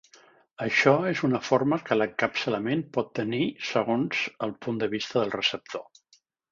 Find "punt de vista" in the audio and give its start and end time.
4.67-5.19